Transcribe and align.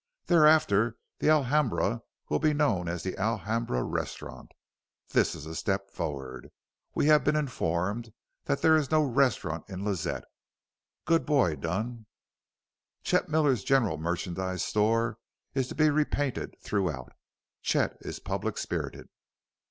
Thereafter 0.25 0.97
the 1.19 1.29
Alhambra 1.29 2.01
will 2.27 2.39
be 2.39 2.55
known 2.55 2.87
as 2.89 3.03
the 3.03 3.15
Alhambra 3.19 3.83
Restaurant. 3.83 4.51
This 5.09 5.35
is 5.35 5.45
a 5.45 5.53
step 5.53 5.91
forward. 5.91 6.49
We 6.95 7.05
have 7.05 7.23
been 7.23 7.35
informed 7.35 8.11
that 8.45 8.63
there 8.63 8.75
is 8.75 8.89
no 8.89 9.03
restaurant 9.03 9.69
in 9.69 9.85
Lazette. 9.85 10.23
Good 11.05 11.23
boy, 11.27 11.55
Dunn. 11.55 12.07
Chet 13.03 13.29
Miller's 13.29 13.63
general 13.63 13.97
merchandise 13.99 14.63
store 14.63 15.19
is 15.53 15.67
to 15.67 15.75
be 15.75 15.91
repainted 15.91 16.55
throughout. 16.63 17.13
Chet 17.61 17.95
is 18.01 18.17
public 18.19 18.57
spirited. 18.57 19.07